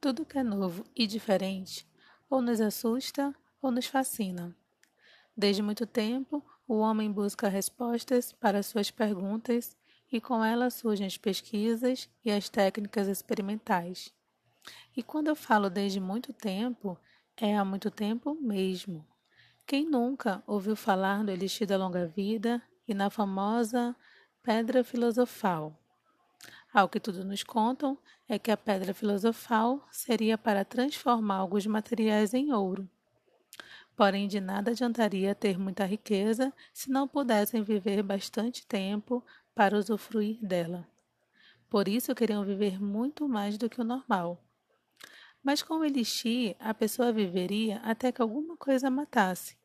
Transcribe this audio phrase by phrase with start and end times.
[0.00, 1.86] Tudo que é novo e diferente
[2.28, 4.54] ou nos assusta ou nos fascina.
[5.36, 9.76] Desde muito tempo, o homem busca respostas para suas perguntas
[10.10, 14.12] e com elas surgem as pesquisas e as técnicas experimentais.
[14.96, 16.98] E quando eu falo desde muito tempo,
[17.36, 19.11] é há muito tempo mesmo.
[19.66, 23.96] Quem nunca ouviu falar do elixir da longa vida e na famosa
[24.42, 25.78] pedra filosofal?
[26.72, 27.96] Ao que tudo nos contam
[28.28, 32.88] é que a pedra filosofal seria para transformar alguns materiais em ouro.
[33.94, 40.38] Porém, de nada adiantaria ter muita riqueza se não pudessem viver bastante tempo para usufruir
[40.44, 40.88] dela.
[41.68, 44.42] Por isso queriam viver muito mais do que o normal.
[45.42, 49.56] Mas com o elixir, a pessoa viveria até que alguma coisa matasse,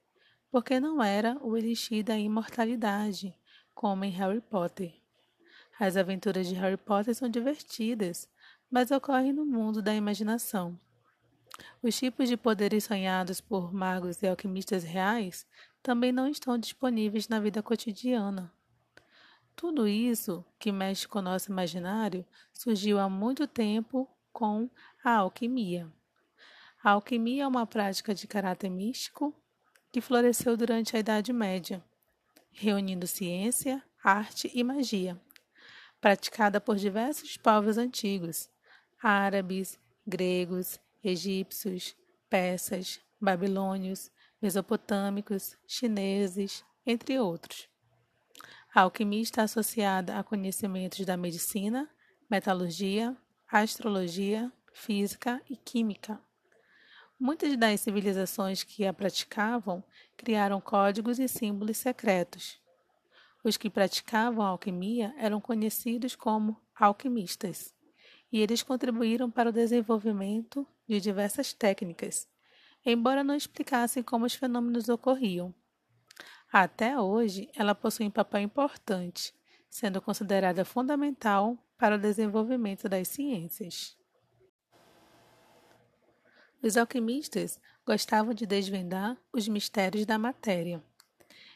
[0.49, 3.37] porque não era o elixir da imortalidade,
[3.75, 4.93] como em Harry Potter.
[5.79, 8.27] As aventuras de Harry Potter são divertidas,
[8.71, 10.79] mas ocorrem no mundo da imaginação.
[11.81, 15.45] Os tipos de poderes sonhados por magos e alquimistas reais
[15.83, 18.51] também não estão disponíveis na vida cotidiana.
[19.55, 24.69] Tudo isso, que mexe com nosso imaginário, surgiu há muito tempo com
[25.03, 25.91] a alquimia.
[26.83, 29.33] A alquimia é uma prática de caráter místico
[29.91, 31.83] que floresceu durante a Idade Média,
[32.51, 35.19] reunindo ciência, arte e magia
[35.99, 38.47] praticada por diversos povos antigos,
[39.01, 41.95] árabes, gregos, egípcios,
[42.29, 47.67] persas, babilônios, mesopotâmicos, chineses, entre outros.
[48.71, 51.89] A alquimia está associada a conhecimentos da medicina,
[52.29, 53.17] metalurgia,
[53.49, 56.19] astrologia, física e química.
[57.19, 59.83] Muitas das civilizações que a praticavam
[60.17, 62.59] criaram códigos e símbolos secretos,
[63.43, 67.73] os que praticavam alquimia eram conhecidos como alquimistas,
[68.31, 72.27] e eles contribuíram para o desenvolvimento de diversas técnicas,
[72.85, 75.55] embora não explicassem como os fenômenos ocorriam.
[76.51, 79.33] Até hoje, ela possui um papel importante,
[79.69, 83.95] sendo considerada fundamental para o desenvolvimento das ciências.
[86.61, 90.83] Os alquimistas gostavam de desvendar os mistérios da matéria.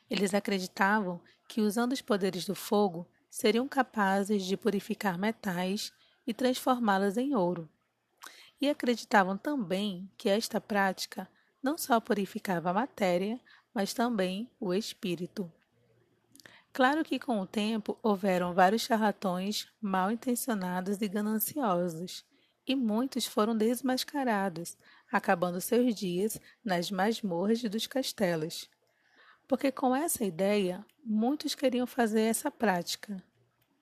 [0.10, 5.92] Eles acreditavam que, usando os poderes do fogo, seriam capazes de purificar metais
[6.26, 7.68] e transformá-los em ouro.
[8.60, 11.28] E acreditavam também que esta prática
[11.64, 13.40] não só purificava a matéria,
[13.74, 15.52] mas também o espírito.
[16.74, 22.26] Claro que com o tempo houveram vários charlatões mal intencionados e gananciosos,
[22.66, 24.78] e muitos foram desmascarados,
[25.12, 28.70] acabando seus dias nas masmorras dos castelos
[29.52, 33.22] porque com essa ideia muitos queriam fazer essa prática.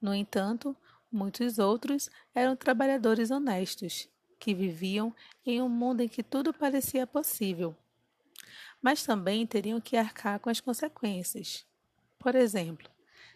[0.01, 0.75] No entanto,
[1.11, 5.13] muitos outros eram trabalhadores honestos, que viviam
[5.45, 7.77] em um mundo em que tudo parecia possível.
[8.81, 11.67] Mas também teriam que arcar com as consequências.
[12.19, 12.89] Por exemplo,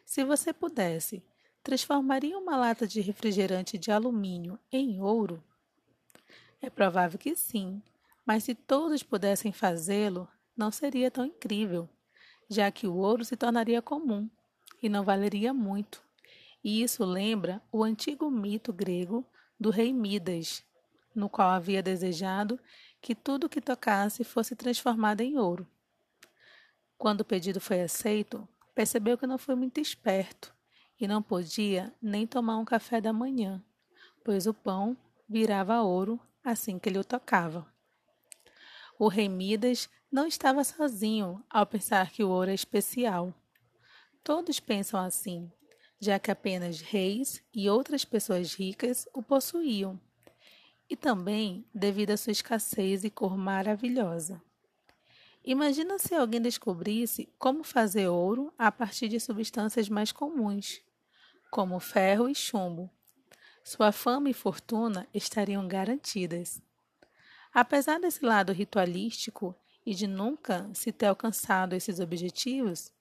[0.06, 1.24] se você pudesse,
[1.64, 5.44] transformaria uma lata de refrigerante de alumínio em ouro?
[6.62, 7.82] É provável que sim,
[8.26, 11.90] mas se todos pudessem fazê-lo, não seria tão incrível
[12.50, 14.30] já que o ouro se tornaria comum
[14.82, 16.04] e não valeria muito.
[16.64, 19.26] E isso lembra o antigo mito grego
[19.60, 20.64] do rei Midas,
[21.14, 22.60] no qual havia desejado
[23.02, 25.68] que tudo que tocasse fosse transformado em ouro.
[26.98, 30.54] Quando o pedido foi aceito, percebeu que não foi muito esperto
[31.00, 33.64] e não podia nem tomar um café da manhã,
[34.24, 34.98] pois o pão
[35.28, 37.66] virava ouro assim que ele o tocava.
[39.00, 43.34] O rei Midas não estava sozinho ao pensar que o ouro é especial.
[44.24, 45.52] Todos pensam assim,
[46.00, 50.00] já que apenas reis e outras pessoas ricas o possuíam,
[50.90, 54.42] e também devido à sua escassez e cor maravilhosa.
[55.46, 60.82] Imagina se alguém descobrisse como fazer ouro a partir de substâncias mais comuns,
[61.52, 62.90] como ferro e chumbo.
[63.62, 66.62] Sua fama e fortuna estariam garantidas.
[67.54, 69.54] Apesar desse lado ritualístico
[69.86, 72.94] e de nunca se ter alcançado esses objetivos,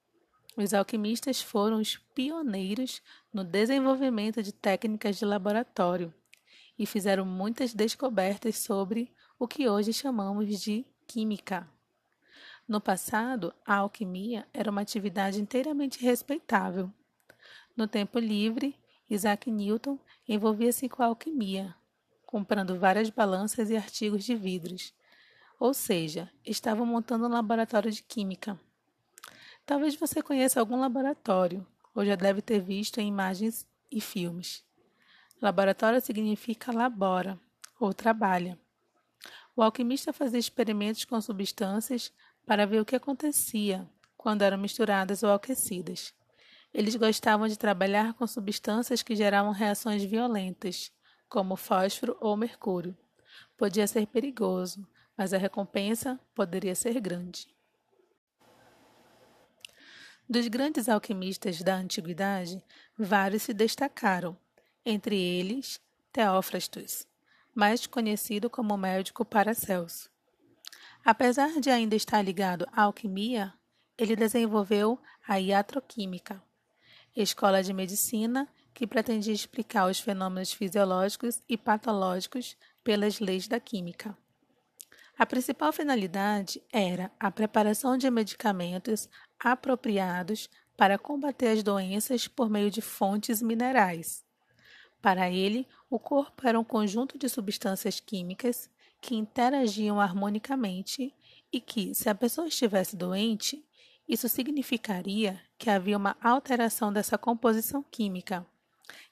[0.57, 3.01] os alquimistas foram os pioneiros
[3.33, 6.13] no desenvolvimento de técnicas de laboratório
[6.77, 11.69] e fizeram muitas descobertas sobre o que hoje chamamos de química.
[12.67, 16.91] No passado, a alquimia era uma atividade inteiramente respeitável.
[17.77, 18.77] No tempo livre,
[19.11, 19.99] Isaac Newton
[20.29, 21.75] envolvia-se com a alquimia,
[22.25, 24.95] comprando várias balanças e artigos de vidros.
[25.59, 28.59] Ou seja, estavam montando um laboratório de química.
[29.67, 34.65] Talvez você conheça algum laboratório, ou já deve ter visto em imagens e filmes.
[35.41, 37.39] Laboratório significa labora,
[37.79, 38.59] ou trabalha.
[39.55, 42.13] O alquimista fazia experimentos com substâncias
[42.47, 46.15] para ver o que acontecia quando eram misturadas ou aquecidas.
[46.73, 50.91] Eles gostavam de trabalhar com substâncias que geravam reações violentas,
[51.29, 52.97] como fósforo ou mercúrio.
[53.57, 54.87] Podia ser perigoso,
[55.17, 57.47] mas a recompensa poderia ser grande.
[60.29, 62.63] Dos grandes alquimistas da antiguidade,
[62.97, 64.37] vários se destacaram,
[64.85, 65.81] entre eles
[66.13, 67.07] Teófrastos,
[67.55, 70.12] mais conhecido como médico Paracelso.
[71.05, 73.53] Apesar de ainda estar ligado à alquimia,
[73.99, 76.41] ele desenvolveu a iatroquímica,
[77.17, 84.17] escola de medicina que pretendia explicar os fenômenos fisiológicos e patológicos pelas leis da química.
[85.19, 89.09] A principal finalidade era a preparação de medicamentos
[89.39, 94.25] apropriados para combater as doenças por meio de fontes minerais.
[95.03, 98.71] Para ele, o corpo era um conjunto de substâncias químicas
[99.03, 101.13] que interagiam harmonicamente
[101.53, 103.63] e que, se a pessoa estivesse doente,
[104.09, 108.47] isso significaria que havia uma alteração dessa composição química,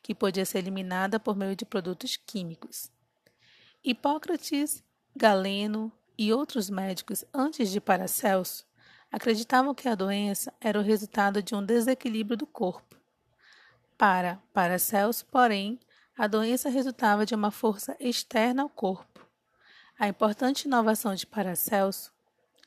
[0.00, 2.90] que podia ser eliminada por meio de produtos químicos.
[3.82, 4.82] Hipócrates,
[5.14, 8.64] Galeno e outros médicos antes de Paracelso
[9.10, 12.94] acreditavam que a doença era o resultado de um desequilíbrio do corpo.
[13.98, 15.81] Para Paracelso, porém,
[16.16, 19.09] a doença resultava de uma força externa ao corpo.
[20.00, 22.11] A importante inovação de Paracelso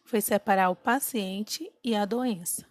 [0.06, 2.64] foi separar o paciente e a doença.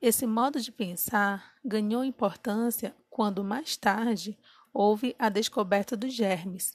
[0.00, 4.38] Esse modo de pensar ganhou importância quando mais tarde
[4.72, 6.74] houve a descoberta dos germes.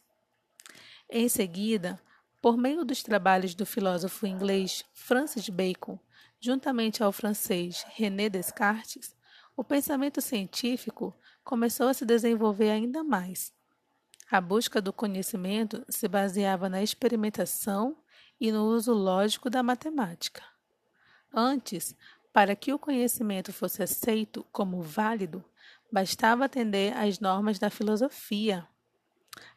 [1.10, 2.00] Em seguida,
[2.40, 5.98] por meio dos trabalhos do filósofo inglês Francis Bacon,
[6.40, 9.16] juntamente ao francês René Descartes,
[9.58, 13.52] o pensamento científico começou a se desenvolver ainda mais.
[14.31, 17.98] A busca do conhecimento se baseava na experimentação
[18.40, 20.44] e no uso lógico da matemática.
[21.34, 21.96] Antes,
[22.31, 25.44] para que o conhecimento fosse aceito como válido,
[25.92, 28.68] bastava atender às normas da filosofia.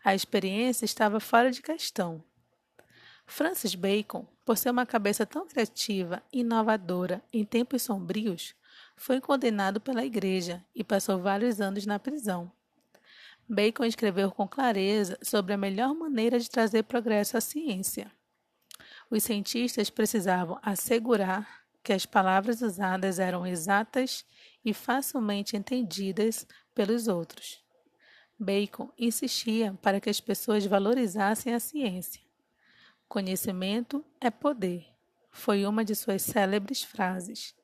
[0.02, 2.24] A experiência estava fora de questão.
[3.26, 8.54] Francis Bacon, por ser uma cabeça tão criativa e inovadora em tempos sombrios,
[8.96, 12.50] foi condenado pela Igreja e passou vários anos na prisão.
[13.52, 18.10] Bacon escreveu com clareza sobre a melhor maneira de trazer progresso à ciência.
[19.10, 24.24] Os cientistas precisavam assegurar que as palavras usadas eram exatas
[24.64, 27.62] e facilmente entendidas pelos outros.
[28.38, 32.22] Bacon insistia para que as pessoas valorizassem a ciência.
[33.06, 34.86] Conhecimento é poder,
[35.30, 37.54] foi uma de suas célebres frases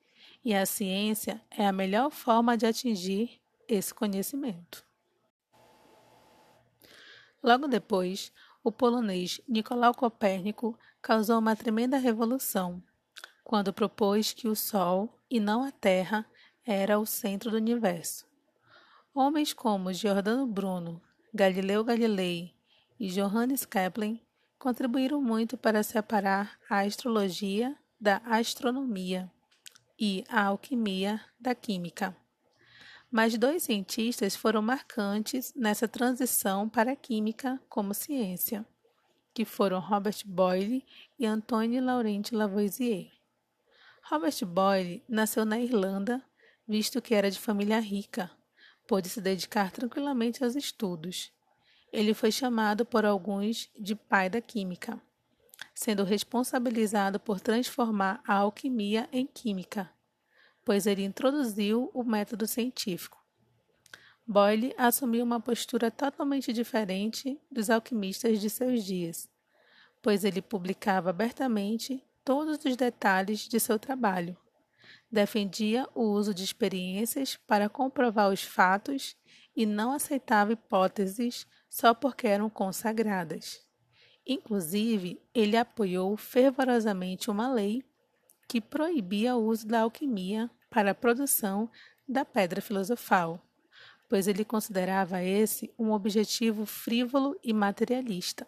[0.44, 4.86] e a ciência é a melhor forma de atingir esse conhecimento.
[7.42, 8.32] Logo depois,
[8.62, 12.82] o polonês Nicolau Copérnico causou uma tremenda revolução
[13.44, 16.26] quando propôs que o Sol e não a Terra
[16.66, 18.26] era o centro do universo.
[19.14, 21.00] Homens como Giordano Bruno,
[21.32, 22.54] Galileu Galilei
[23.00, 24.20] e Johannes Kepler
[24.58, 29.30] contribuíram muito para separar a astrologia da astronomia
[29.98, 32.14] e a alquimia da química.
[33.10, 38.66] Mas dois cientistas foram marcantes nessa transição para a química como ciência,
[39.32, 40.84] que foram Robert Boyle
[41.18, 43.10] e Antoine Laurent Lavoisier.
[44.02, 46.22] Robert Boyle nasceu na Irlanda,
[46.66, 48.30] visto que era de família rica,
[48.86, 51.32] pôde se dedicar tranquilamente aos estudos.
[51.92, 55.00] Ele foi chamado por alguns de pai da química
[55.74, 59.90] sendo responsabilizado por transformar a alquimia em química,
[60.68, 63.24] pois ele introduziu o método científico.
[64.26, 69.30] Boyle assumiu uma postura totalmente diferente dos alquimistas de seus dias,
[70.02, 74.36] pois ele publicava abertamente todos os detalhes de seu trabalho.
[75.10, 79.16] Defendia o uso de experiências para comprovar os fatos
[79.56, 83.66] e não aceitava hipóteses só porque eram consagradas.
[84.26, 87.82] Inclusive, ele apoiou fervorosamente uma lei
[88.46, 91.70] que proibia o uso da alquimia para a produção
[92.08, 93.40] da pedra filosofal,
[94.08, 98.46] pois ele considerava esse um objetivo frívolo e materialista.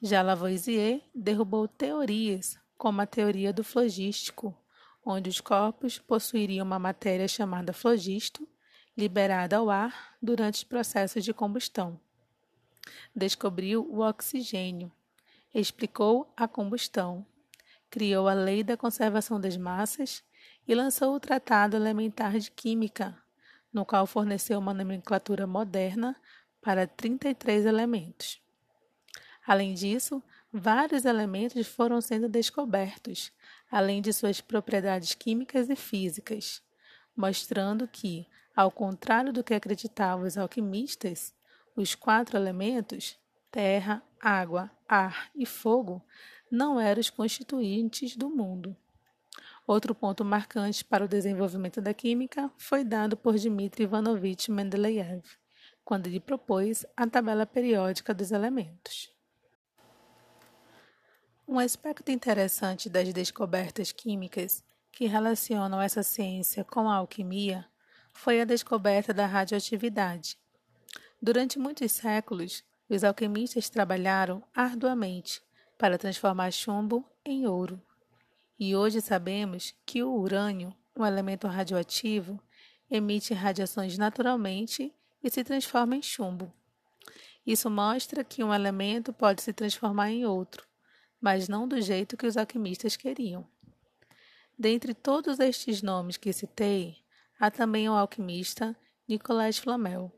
[0.00, 4.54] Já Lavoisier derrubou teorias como a teoria do flogístico,
[5.04, 8.46] onde os corpos possuiriam uma matéria chamada flogisto,
[8.96, 11.98] liberada ao ar durante os processos de combustão.
[13.14, 14.90] Descobriu o oxigênio,
[15.54, 17.24] explicou a combustão,
[17.88, 20.22] criou a lei da conservação das massas
[20.66, 23.16] e lançou o Tratado Elementar de Química,
[23.72, 26.16] no qual forneceu uma nomenclatura moderna
[26.60, 28.40] para 33 elementos.
[29.46, 33.32] Além disso, vários elementos foram sendo descobertos,
[33.70, 36.62] além de suas propriedades químicas e físicas,
[37.16, 41.34] mostrando que, ao contrário do que acreditavam os alquimistas,
[41.74, 43.18] os quatro elementos
[43.52, 46.02] terra, água, ar e fogo
[46.50, 48.74] não eram os constituintes do mundo.
[49.66, 55.22] Outro ponto marcante para o desenvolvimento da química foi dado por Dmitri Ivanovich Mendeleev,
[55.84, 59.12] quando ele propôs a tabela periódica dos elementos.
[61.46, 67.66] Um aspecto interessante das descobertas químicas que relacionam essa ciência com a alquimia
[68.12, 70.38] foi a descoberta da radioatividade.
[71.20, 75.42] Durante muitos séculos, os alquimistas trabalharam arduamente
[75.78, 77.80] para transformar chumbo em ouro.
[78.64, 82.40] E hoje sabemos que o urânio, um elemento radioativo,
[82.88, 86.54] emite radiações naturalmente e se transforma em chumbo.
[87.44, 90.64] Isso mostra que um elemento pode se transformar em outro,
[91.20, 93.44] mas não do jeito que os alquimistas queriam.
[94.56, 96.98] Dentre todos estes nomes que citei,
[97.40, 98.76] há também o alquimista
[99.08, 100.12] Nicolas Flamel,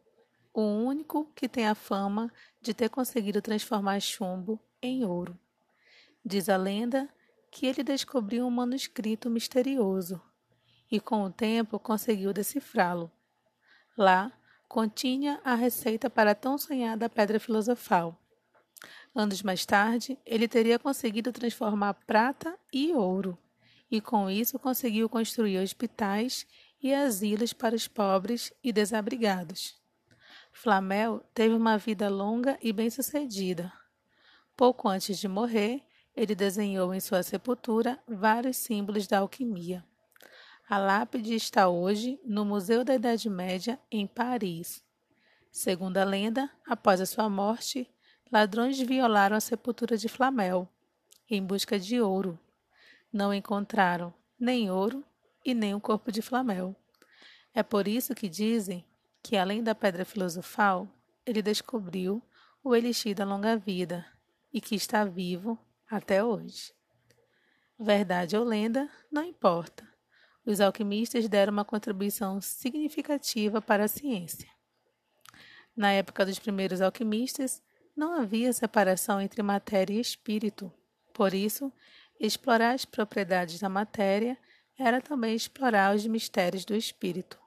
[0.53, 5.35] o único que tem a fama de ter conseguido transformar chumbo em ouro.
[6.23, 7.09] Diz a lenda
[7.55, 10.21] que ele descobriu um manuscrito misterioso
[10.91, 13.09] e, com o tempo, conseguiu decifrá-lo.
[13.97, 14.33] Lá,
[14.69, 18.19] continha a receita para a tão sonhada pedra filosofal.
[19.15, 23.39] Anos mais tarde, ele teria conseguido transformar prata e ouro,
[23.89, 26.45] e com isso conseguiu construir hospitais
[26.83, 29.81] e asilos para os pobres e desabrigados.
[30.53, 33.73] Flamel teve uma vida longa e bem-sucedida.
[34.57, 35.85] Pouco antes de morrer,
[36.17, 39.85] ele desenhou em sua sepultura vários símbolos da alquimia.
[40.69, 44.83] A lápide está hoje no Museu da Idade Média, em Paris.
[45.51, 47.91] Segundo a lenda, após a sua morte,
[48.33, 50.69] ladrões violaram a sepultura de Flamel,
[51.29, 52.39] em busca de ouro.
[53.13, 55.05] Não encontraram nem ouro
[55.45, 56.75] e nem o corpo de Flamel.
[57.53, 58.85] É por isso que dizem
[59.23, 60.89] que, além da pedra filosofal,
[61.27, 62.23] ele descobriu
[62.63, 64.05] o elixir da longa vida
[64.53, 65.59] e que está vivo
[65.91, 66.73] até hoje.
[67.79, 69.87] Verdade ou lenda, não importa.
[70.47, 74.49] Os alquimistas deram uma contribuição significativa para a ciência.
[75.77, 77.63] Na época dos primeiros alquimistas,
[77.97, 80.73] não havia separação entre matéria e espírito.
[81.13, 81.73] Por isso,
[82.21, 84.37] explorar as propriedades da matéria
[84.79, 87.39] era também explorar os mistérios do espírito.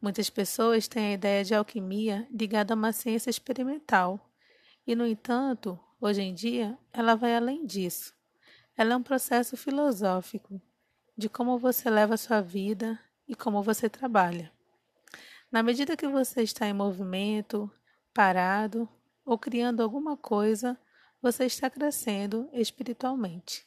[0.00, 4.30] Muitas pessoas têm a ideia de alquimia ligada a uma ciência experimental,
[4.86, 8.12] e, no entanto, Hoje em dia, ela vai além disso.
[8.76, 10.60] Ela é um processo filosófico
[11.16, 14.50] de como você leva a sua vida e como você trabalha.
[15.48, 17.70] Na medida que você está em movimento,
[18.12, 18.88] parado
[19.24, 20.76] ou criando alguma coisa,
[21.22, 23.64] você está crescendo espiritualmente.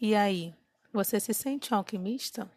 [0.00, 0.52] E aí,
[0.92, 2.50] você se sente um alquimista?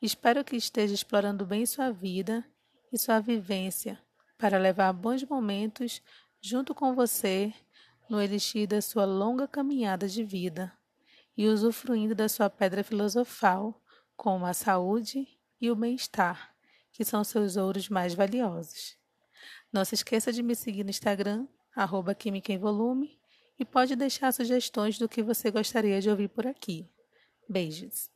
[0.00, 2.44] Espero que esteja explorando bem sua vida
[2.92, 3.98] e sua vivência
[4.38, 6.00] para levar bons momentos
[6.40, 7.52] junto com você
[8.12, 10.70] no elixir da sua longa caminhada de vida
[11.34, 13.82] e usufruindo da sua pedra filosofal,
[14.14, 15.26] como a saúde
[15.58, 16.54] e o bem-estar,
[16.92, 18.98] que são seus ouros mais valiosos.
[19.72, 23.18] Não se esqueça de me seguir no Instagram, arroba Química em Volume,
[23.58, 26.86] e pode deixar sugestões do que você gostaria de ouvir por aqui.
[27.48, 28.10] Beijos!